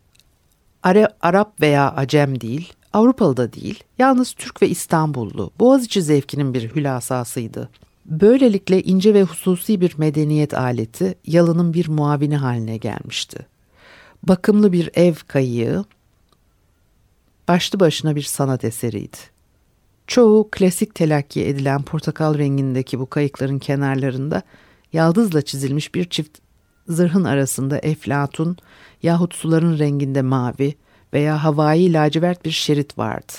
Ara, 0.84 1.10
Arap 1.22 1.62
veya 1.62 1.92
Acem 1.92 2.42
değil, 2.42 2.74
Avrupalı 2.94 3.38
da 3.38 3.54
değil, 3.54 3.84
yalnız 4.00 4.34
Türk 4.34 4.62
ve 4.62 4.70
İstanbullu, 4.70 5.52
Boğaziçi 5.60 6.02
zevkinin 6.02 6.54
bir 6.54 6.76
hülasasıydı. 6.76 7.70
Böylelikle 8.06 8.84
ince 8.84 9.14
ve 9.14 9.24
hususi 9.24 9.82
bir 9.82 9.98
medeniyet 9.98 10.54
aleti 10.54 11.16
yalının 11.26 11.74
bir 11.74 11.88
muavini 11.88 12.38
haline 12.38 12.78
gelmişti. 12.78 13.46
Bakımlı 14.24 14.72
bir 14.72 14.90
ev 14.94 15.14
kayığı, 15.28 15.86
başlı 17.48 17.80
başına 17.80 18.16
bir 18.16 18.22
sanat 18.22 18.64
eseriydi. 18.64 19.18
Çoğu 20.08 20.50
klasik 20.52 20.96
telakki 20.96 21.46
edilen 21.46 21.82
portakal 21.82 22.38
rengindeki 22.38 23.00
bu 23.00 23.10
kayıkların 23.10 23.60
kenarlarında 23.60 24.42
yaldızla 24.94 25.42
çizilmiş 25.42 25.96
bir 25.96 26.10
çift 26.10 26.38
zırhın 26.88 27.24
arasında 27.24 27.78
eflatun 27.78 28.58
yahut 29.04 29.36
suların 29.36 29.80
renginde 29.80 30.22
mavi 30.22 30.76
veya 31.14 31.44
havai 31.44 31.94
lacivert 31.94 32.46
bir 32.46 32.52
şerit 32.52 32.98
vardı. 32.98 33.34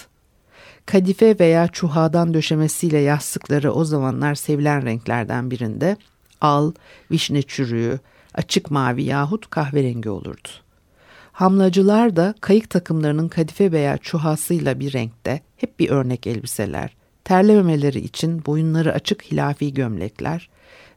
Kadife 0.87 1.37
veya 1.41 1.69
çuhadan 1.69 2.35
döşemesiyle 2.35 2.99
yastıkları 2.99 3.73
o 3.73 3.85
zamanlar 3.85 4.35
sevilen 4.35 4.87
renklerden 4.87 5.51
birinde 5.51 5.97
al, 6.41 6.73
vişne 7.11 7.43
çürüğü, 7.43 7.99
açık 8.35 8.71
mavi 8.71 9.03
yahut 9.03 9.51
kahverengi 9.51 10.11
olurdu. 10.11 10.49
Hamlacılar 11.35 12.17
da 12.17 12.35
kayık 12.41 12.71
takımlarının 12.71 13.29
kadife 13.29 13.73
veya 13.73 13.99
çuhasıyla 13.99 14.81
bir 14.81 14.93
renkte 14.93 15.41
hep 15.57 15.79
bir 15.79 15.91
örnek 15.91 16.27
elbiseler, 16.27 16.97
terlememeleri 17.25 17.99
için 17.99 18.47
boyunları 18.47 18.93
açık 18.93 19.23
hilafi 19.23 19.75
gömlekler, 19.75 20.49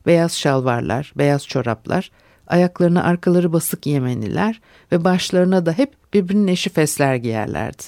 beyaz 0.06 0.38
şalvarlar, 0.38 1.14
beyaz 1.18 1.48
çoraplar 1.48 2.12
ayaklarına 2.48 3.04
arkaları 3.04 3.54
basık 3.54 3.86
Yemeniler 3.86 4.62
ve 4.92 5.04
başlarına 5.04 5.66
da 5.66 5.72
hep 5.72 5.94
birbirinin 6.14 6.48
eşi 6.48 6.70
fesler 6.70 7.16
giyerlerdi. 7.16 7.84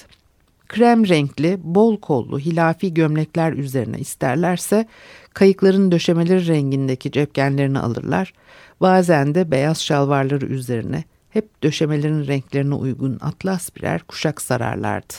Krem 0.68 1.08
renkli, 1.08 1.58
bol 1.62 2.00
kollu 2.00 2.38
hilafi 2.38 2.94
gömlekler 2.94 3.52
üzerine 3.52 3.98
isterlerse 3.98 4.86
kayıkların 5.34 5.92
döşemeleri 5.92 6.46
rengindeki 6.46 7.10
cepkenlerini 7.10 7.78
alırlar. 7.78 8.32
Bazen 8.80 9.34
de 9.34 9.50
beyaz 9.50 9.82
şalvarları 9.82 10.46
üzerine 10.46 11.04
hep 11.30 11.62
döşemelerin 11.62 12.26
renklerine 12.26 12.74
uygun 12.74 13.18
atlas 13.20 13.76
birer 13.76 14.02
kuşak 14.02 14.42
sararlardı. 14.42 15.14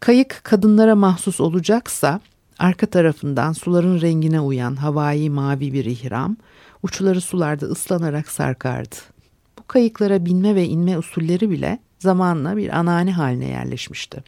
Kayık 0.00 0.40
kadınlara 0.42 0.94
mahsus 0.94 1.40
olacaksa 1.40 2.20
arka 2.58 2.86
tarafından 2.86 3.52
suların 3.52 4.00
rengine 4.00 4.40
uyan 4.40 4.76
havai 4.76 5.30
mavi 5.30 5.72
bir 5.72 5.84
ihram, 5.84 6.36
uçları 6.82 7.20
sularda 7.20 7.66
ıslanarak 7.66 8.28
sarkardı. 8.28 8.96
Bu 9.58 9.66
kayıklara 9.66 10.24
binme 10.24 10.54
ve 10.54 10.64
inme 10.64 10.98
usulleri 10.98 11.50
bile 11.50 11.78
zamanla 11.98 12.56
bir 12.56 12.78
anane 12.78 13.12
haline 13.12 13.48
yerleşmişti. 13.48 14.24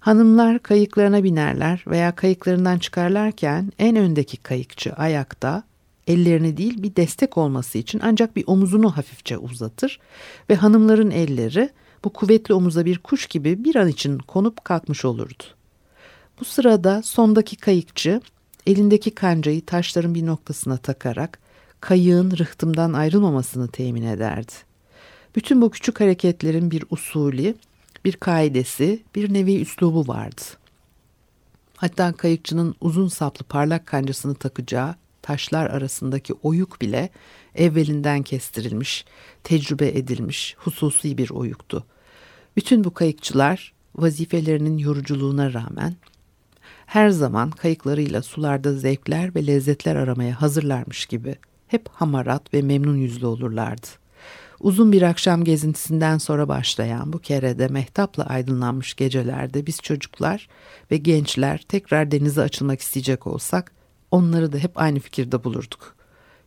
Hanımlar 0.00 0.58
kayıklarına 0.58 1.24
binerler 1.24 1.84
veya 1.86 2.14
kayıklarından 2.14 2.78
çıkarlarken 2.78 3.72
en 3.78 3.96
öndeki 3.96 4.36
kayıkçı 4.36 4.92
ayakta 4.92 5.62
ellerini 6.08 6.56
değil 6.56 6.82
bir 6.82 6.96
destek 6.96 7.38
olması 7.38 7.78
için 7.78 8.00
ancak 8.02 8.36
bir 8.36 8.44
omuzunu 8.46 8.96
hafifçe 8.96 9.38
uzatır 9.38 10.00
ve 10.50 10.54
hanımların 10.54 11.10
elleri 11.10 11.70
bu 12.04 12.12
kuvvetli 12.12 12.54
omuza 12.54 12.84
bir 12.84 12.98
kuş 12.98 13.26
gibi 13.26 13.64
bir 13.64 13.76
an 13.76 13.88
için 13.88 14.18
konup 14.18 14.64
kalkmış 14.64 15.04
olurdu. 15.04 15.42
Bu 16.40 16.44
sırada 16.44 17.02
sondaki 17.02 17.56
kayıkçı 17.56 18.20
elindeki 18.66 19.10
kancayı 19.10 19.66
taşların 19.66 20.14
bir 20.14 20.26
noktasına 20.26 20.76
takarak 20.76 21.38
kayığın 21.80 22.30
rıhtımdan 22.30 22.92
ayrılmamasını 22.92 23.68
temin 23.68 24.02
ederdi. 24.02 24.52
Bütün 25.36 25.62
bu 25.62 25.70
küçük 25.70 26.00
hareketlerin 26.00 26.70
bir 26.70 26.84
usulü, 26.90 27.54
bir 28.04 28.12
kaidesi, 28.12 29.02
bir 29.14 29.32
nevi 29.34 29.60
üslubu 29.60 30.08
vardı. 30.08 30.42
Hatta 31.76 32.12
kayıkçının 32.12 32.74
uzun 32.80 33.08
saplı 33.08 33.44
parlak 33.44 33.86
kancasını 33.86 34.34
takacağı 34.34 34.94
taşlar 35.28 35.70
arasındaki 35.70 36.34
oyuk 36.42 36.80
bile 36.80 37.08
evvelinden 37.54 38.22
kestirilmiş, 38.22 39.04
tecrübe 39.44 39.88
edilmiş, 39.88 40.56
hususi 40.58 41.18
bir 41.18 41.30
oyuktu. 41.30 41.84
Bütün 42.56 42.84
bu 42.84 42.94
kayıkçılar 42.94 43.72
vazifelerinin 43.96 44.78
yoruculuğuna 44.78 45.52
rağmen 45.52 45.96
her 46.86 47.10
zaman 47.10 47.50
kayıklarıyla 47.50 48.22
sularda 48.22 48.72
zevkler 48.72 49.34
ve 49.34 49.46
lezzetler 49.46 49.96
aramaya 49.96 50.42
hazırlarmış 50.42 51.06
gibi 51.06 51.36
hep 51.66 51.88
hamarat 51.88 52.54
ve 52.54 52.62
memnun 52.62 52.96
yüzlü 52.96 53.26
olurlardı. 53.26 53.86
Uzun 54.60 54.92
bir 54.92 55.02
akşam 55.02 55.44
gezintisinden 55.44 56.18
sonra 56.18 56.48
başlayan 56.48 57.12
bu 57.12 57.18
kerede 57.18 57.68
mehtapla 57.68 58.26
aydınlanmış 58.26 58.94
gecelerde 58.94 59.66
biz 59.66 59.80
çocuklar 59.80 60.48
ve 60.90 60.96
gençler 60.96 61.64
tekrar 61.68 62.10
denize 62.10 62.42
açılmak 62.42 62.80
isteyecek 62.80 63.26
olsak 63.26 63.77
onları 64.10 64.52
da 64.52 64.58
hep 64.58 64.70
aynı 64.74 64.98
fikirde 64.98 65.44
bulurduk. 65.44 65.96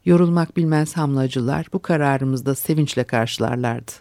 Yorulmak 0.05 0.57
bilmez 0.57 0.97
hamlacılar 0.97 1.67
bu 1.73 1.81
kararımızda 1.81 2.55
sevinçle 2.55 3.03
karşılarlardı. 3.03 3.91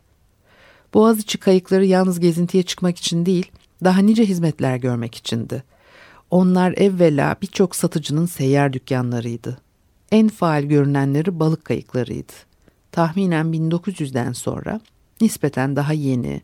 Boğaziçi 0.95 1.39
kayıkları 1.39 1.87
yalnız 1.87 2.21
gezintiye 2.21 2.63
çıkmak 2.63 2.99
için 2.99 3.27
değil, 3.27 3.51
daha 3.85 4.01
nice 4.01 4.25
hizmetler 4.25 4.77
görmek 4.77 5.15
içindi. 5.15 5.63
Onlar 6.31 6.73
evvela 6.73 7.37
birçok 7.43 7.77
satıcının 7.77 8.27
seyyar 8.27 8.73
dükkanlarıydı. 8.73 9.59
En 10.13 10.29
faal 10.29 10.63
görünenleri 10.63 11.41
balık 11.41 11.65
kayıklarıydı. 11.65 12.33
Tahminen 12.93 13.47
1900'den 13.47 14.33
sonra 14.33 14.81
nispeten 15.21 15.77
daha 15.77 15.93
yeni, 15.93 16.43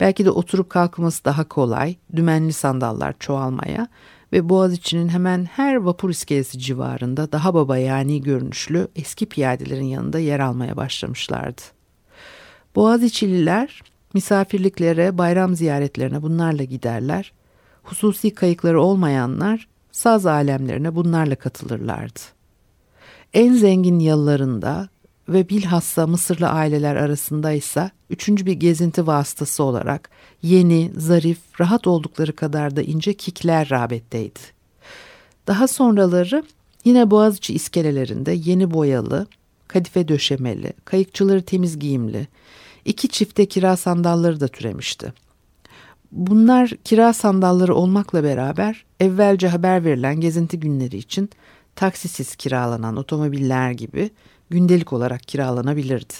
belki 0.00 0.24
de 0.24 0.30
oturup 0.30 0.70
kalkması 0.70 1.24
daha 1.24 1.48
kolay, 1.48 1.96
dümenli 2.16 2.52
sandallar 2.52 3.14
çoğalmaya 3.18 3.88
ve 4.32 4.48
Boğaziçi'nin 4.48 5.08
hemen 5.08 5.44
her 5.44 5.76
vapur 5.76 6.10
iskelesi 6.10 6.58
civarında 6.58 7.32
daha 7.32 7.54
baba 7.54 7.78
yani 7.78 8.22
görünüşlü 8.22 8.88
eski 8.96 9.26
piyadelerin 9.26 9.84
yanında 9.84 10.18
yer 10.18 10.40
almaya 10.40 10.76
başlamışlardı. 10.76 11.62
Boğaziçi'liler 12.74 13.82
misafirliklere, 14.14 15.18
bayram 15.18 15.54
ziyaretlerine 15.54 16.22
bunlarla 16.22 16.64
giderler. 16.64 17.32
Hususi 17.82 18.34
kayıkları 18.34 18.82
olmayanlar 18.82 19.68
saz 19.92 20.26
alemlerine 20.26 20.94
bunlarla 20.94 21.34
katılırlardı. 21.34 22.20
En 23.32 23.52
zengin 23.52 23.98
yıllarında 23.98 24.88
ve 25.28 25.48
bilhassa 25.48 26.06
Mısırlı 26.06 26.48
aileler 26.48 26.96
arasında 26.96 27.52
ise 27.52 27.90
üçüncü 28.10 28.46
bir 28.46 28.52
gezinti 28.52 29.06
vasıtası 29.06 29.62
olarak 29.62 30.10
yeni, 30.42 30.92
zarif, 30.96 31.38
rahat 31.60 31.86
oldukları 31.86 32.36
kadar 32.36 32.76
da 32.76 32.82
ince 32.82 33.14
kikler 33.14 33.70
rağbetteydi. 33.70 34.40
Daha 35.46 35.68
sonraları 35.68 36.44
yine 36.84 37.10
Boğaziçi 37.10 37.54
iskelelerinde 37.54 38.32
yeni 38.32 38.70
boyalı, 38.70 39.26
kadife 39.68 40.08
döşemeli, 40.08 40.72
kayıkçıları 40.84 41.42
temiz 41.42 41.78
giyimli, 41.78 42.28
iki 42.84 43.08
çifte 43.08 43.46
kira 43.46 43.76
sandalları 43.76 44.40
da 44.40 44.48
türemişti. 44.48 45.12
Bunlar 46.12 46.70
kira 46.84 47.12
sandalları 47.12 47.74
olmakla 47.74 48.24
beraber 48.24 48.84
evvelce 49.00 49.48
haber 49.48 49.84
verilen 49.84 50.20
gezinti 50.20 50.60
günleri 50.60 50.96
için 50.96 51.30
taksisiz 51.76 52.36
kiralanan 52.36 52.96
otomobiller 52.96 53.70
gibi 53.70 54.10
gündelik 54.50 54.92
olarak 54.92 55.22
kiralanabilirdi. 55.22 56.14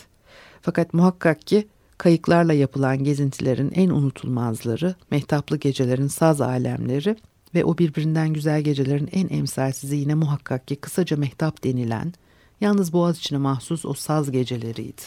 Fakat 0.63 0.95
muhakkak 0.95 1.47
ki 1.47 1.69
kayıklarla 1.99 2.53
yapılan 2.53 3.05
gezintilerin 3.05 3.73
en 3.75 3.91
unutulmazları, 3.91 4.95
mehtaplı 5.11 5.57
gecelerin 5.57 6.07
saz 6.07 6.41
alemleri 6.41 7.17
ve 7.55 7.65
o 7.65 7.79
birbirinden 7.79 8.33
güzel 8.33 8.63
gecelerin 8.63 9.09
en 9.13 9.29
emsalsizi 9.29 9.97
yine 9.97 10.15
muhakkak 10.15 10.69
ki 10.69 10.77
kısaca 10.77 11.17
mehtap 11.17 11.65
denilen, 11.65 12.13
yalnız 12.61 12.93
Boğaziçi'ne 12.93 13.39
mahsus 13.39 13.85
o 13.85 13.95
saz 13.95 14.31
geceleriydi. 14.31 15.03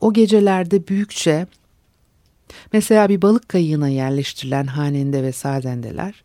O 0.00 0.12
gecelerde 0.12 0.88
büyükçe, 0.88 1.46
mesela 2.72 3.08
bir 3.08 3.22
balık 3.22 3.48
kayığına 3.48 3.88
yerleştirilen 3.88 4.66
hanende 4.66 5.22
ve 5.22 5.32
sazendeler, 5.32 6.24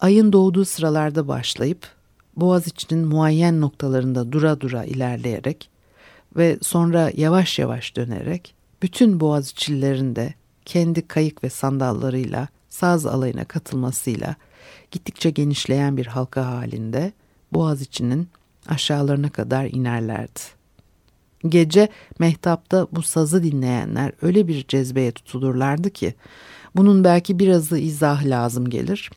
ayın 0.00 0.32
doğduğu 0.32 0.64
sıralarda 0.64 1.28
başlayıp 1.28 1.88
Boğaziçi'nin 2.36 3.08
muayyen 3.08 3.60
noktalarında 3.60 4.32
dura 4.32 4.60
dura 4.60 4.84
ilerleyerek 4.84 5.70
ve 6.36 6.58
sonra 6.62 7.10
yavaş 7.16 7.58
yavaş 7.58 7.96
dönerek 7.96 8.54
bütün 8.82 9.20
Boğaziçi'lilerin 9.20 10.16
de 10.16 10.34
kendi 10.64 11.08
kayık 11.08 11.44
ve 11.44 11.50
sandallarıyla 11.50 12.48
saz 12.68 13.06
alayına 13.06 13.44
katılmasıyla 13.44 14.36
gittikçe 14.90 15.30
genişleyen 15.30 15.96
bir 15.96 16.06
halka 16.06 16.46
halinde 16.46 17.12
Boğaziçi'nin 17.52 18.28
aşağılarına 18.68 19.30
kadar 19.30 19.64
inerlerdi. 19.64 20.40
Gece 21.48 21.88
mehtapta 22.18 22.86
bu 22.92 23.02
sazı 23.02 23.42
dinleyenler 23.42 24.12
öyle 24.22 24.48
bir 24.48 24.66
cezbeye 24.66 25.12
tutulurlardı 25.12 25.90
ki 25.90 26.14
bunun 26.76 27.04
belki 27.04 27.38
birazı 27.38 27.78
izah 27.78 28.24
lazım 28.24 28.70
gelir. 28.70 29.10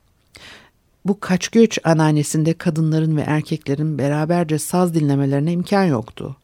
Bu 1.05 1.19
kaç 1.19 1.47
göç 1.47 1.79
anneannesinde 1.83 2.53
kadınların 2.53 3.17
ve 3.17 3.21
erkeklerin 3.21 3.97
beraberce 3.97 4.59
saz 4.59 4.93
dinlemelerine 4.93 5.51
imkan 5.51 5.83
yoktu. 5.85 6.35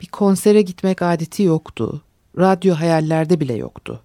Bir 0.00 0.06
konsere 0.06 0.62
gitmek 0.62 1.02
adeti 1.02 1.42
yoktu. 1.42 2.02
Radyo 2.38 2.74
hayallerde 2.74 3.40
bile 3.40 3.54
yoktu. 3.54 4.00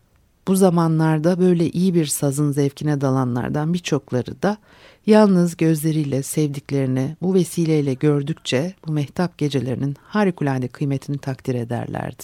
Bu 0.47 0.55
zamanlarda 0.55 1.39
böyle 1.39 1.69
iyi 1.69 1.93
bir 1.93 2.05
sazın 2.05 2.51
zevkine 2.51 3.01
dalanlardan 3.01 3.73
birçokları 3.73 4.41
da 4.41 4.57
yalnız 5.05 5.57
gözleriyle 5.57 6.23
sevdiklerini 6.23 7.15
bu 7.21 7.33
vesileyle 7.33 7.93
gördükçe 7.93 8.73
bu 8.87 8.91
mehtap 8.91 9.37
gecelerinin 9.37 9.95
harikulade 10.03 10.67
kıymetini 10.67 11.17
takdir 11.17 11.55
ederlerdi. 11.55 12.23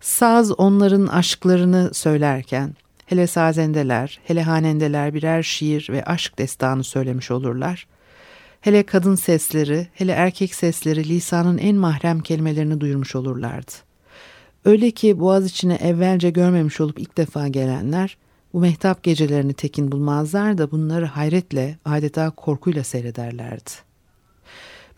Saz 0.00 0.52
onların 0.60 1.06
aşklarını 1.06 1.90
söylerken 1.94 2.74
hele 3.08 3.26
sazendeler, 3.26 4.20
hele 4.24 4.42
hanendeler 4.42 5.14
birer 5.14 5.42
şiir 5.42 5.88
ve 5.90 6.04
aşk 6.04 6.38
destanı 6.38 6.84
söylemiş 6.84 7.30
olurlar. 7.30 7.86
Hele 8.60 8.82
kadın 8.82 9.14
sesleri, 9.14 9.86
hele 9.94 10.12
erkek 10.12 10.54
sesleri 10.54 11.08
lisanın 11.08 11.58
en 11.58 11.76
mahrem 11.76 12.20
kelimelerini 12.20 12.80
duyurmuş 12.80 13.16
olurlardı. 13.16 13.72
Öyle 14.64 14.90
ki 14.90 15.20
boğaz 15.20 15.46
içine 15.46 15.74
evvelce 15.74 16.30
görmemiş 16.30 16.80
olup 16.80 16.98
ilk 16.98 17.16
defa 17.16 17.48
gelenler 17.48 18.16
bu 18.52 18.60
mehtap 18.60 19.02
gecelerini 19.02 19.52
tekin 19.52 19.92
bulmazlar 19.92 20.58
da 20.58 20.70
bunları 20.70 21.06
hayretle 21.06 21.78
adeta 21.84 22.30
korkuyla 22.30 22.84
seyrederlerdi. 22.84 23.70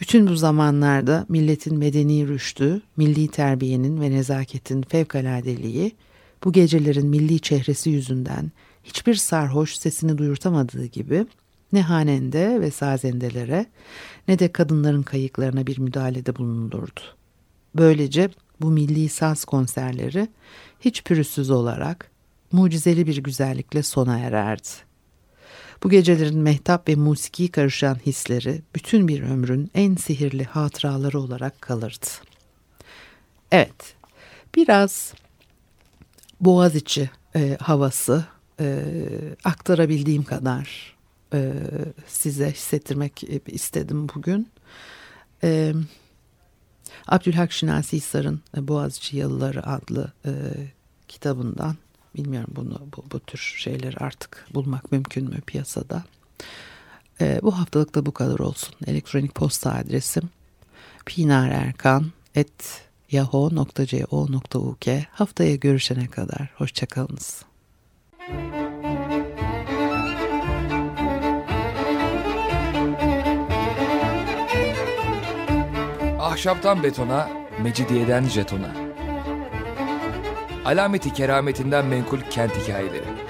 Bütün 0.01 0.27
bu 0.27 0.37
zamanlarda 0.37 1.27
milletin 1.29 1.79
medeni 1.79 2.29
rüştü, 2.29 2.83
milli 2.97 3.29
terbiyenin 3.29 4.01
ve 4.01 4.11
nezaketin 4.11 4.83
fevkaladeliği, 4.83 5.93
bu 6.45 6.53
gecelerin 6.53 7.07
milli 7.07 7.41
çehresi 7.41 7.91
yüzünden 7.91 8.53
hiçbir 8.85 9.15
sarhoş 9.15 9.77
sesini 9.77 10.19
duyurtamadığı 10.19 10.87
gibi 10.87 11.27
ne 11.73 11.83
hanende 11.83 12.61
ve 12.61 12.71
sazendelere 12.71 13.67
ne 14.29 14.39
de 14.39 14.53
kadınların 14.53 15.03
kayıklarına 15.03 15.67
bir 15.67 15.79
müdahalede 15.79 16.37
bulunulurdu. 16.37 17.01
Böylece 17.75 18.31
bu 18.61 18.71
milli 18.71 19.09
saz 19.09 19.45
konserleri 19.45 20.29
hiç 20.81 21.05
pürüzsüz 21.05 21.51
olarak 21.51 22.11
mucizeli 22.53 23.07
bir 23.07 23.17
güzellikle 23.17 23.83
sona 23.83 24.19
ererdi. 24.19 24.69
Bu 25.83 25.91
gecelerin 25.91 26.39
mehtap 26.39 26.89
ve 26.89 26.95
musiki 26.95 27.49
karışan 27.49 27.95
hisleri 28.07 28.63
bütün 28.75 29.09
bir 29.09 29.23
ömrün 29.23 29.71
en 29.75 29.97
sihirli 29.97 30.45
hatıraları 30.45 31.21
olarak 31.21 31.61
kalırdı. 31.61 32.07
Evet, 33.53 33.95
biraz 34.57 35.15
Boğaziçi 36.41 37.11
e, 37.37 37.57
havası 37.61 38.25
e, 38.61 38.85
aktarabildiğim 39.45 40.25
kadar 40.25 40.97
e, 41.35 41.53
size 42.07 42.51
hissettirmek 42.53 43.25
istedim 43.47 44.09
bugün. 44.15 44.49
E, 45.45 45.75
Abdülhak 47.07 47.53
Şinasi 47.53 47.97
Hisar'ın 47.97 48.41
e, 48.57 48.69
Boğaziçi 48.69 49.17
Yalıları 49.17 49.67
adlı 49.67 50.13
e, 50.25 50.31
kitabından 51.09 51.77
bilmiyorum 52.17 52.53
bunu 52.57 52.81
bu, 52.97 53.05
bu 53.13 53.21
tür 53.21 53.55
şeyleri 53.59 53.97
artık 53.97 54.47
bulmak 54.55 54.93
mümkün 54.93 55.31
mü 55.31 55.41
piyasada. 55.41 56.05
E, 57.21 57.41
bu 57.43 57.59
haftalık 57.59 57.95
da 57.95 58.07
bu 58.07 58.13
kadar 58.13 58.39
olsun. 58.39 58.75
Elektronik 58.87 59.35
posta 59.35 59.73
adresim 59.73 60.31
pinarerkan.yahoo.co.uk 63.11 64.87
Haftaya 65.13 65.57
görüşene 65.57 66.07
kadar 66.07 66.49
hoşçakalınız. 66.55 67.45
Ahşaptan 76.21 76.83
betona, 76.83 77.29
mecidiyeden 77.63 78.25
jetona. 78.25 78.75
Alameti 80.65 81.13
kerametinden 81.13 81.87
menkul 81.87 82.21
kent 82.31 82.57
hikayeleri. 82.57 83.30